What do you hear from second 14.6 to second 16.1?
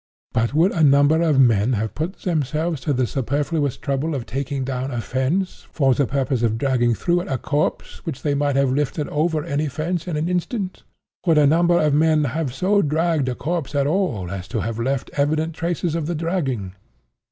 have left evident traces of